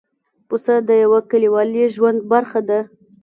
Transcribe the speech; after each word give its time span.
پسه 0.47 0.75
د 0.87 0.89
یوه 1.03 1.19
کلیوالي 1.31 1.83
ژوند 1.95 2.19
برخه 2.31 2.59
ده. 2.69 2.79